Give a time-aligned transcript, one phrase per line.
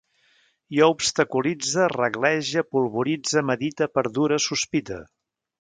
[0.77, 5.03] Jo obstaculitze, reglege, polvoritze, medite, perdure, sospite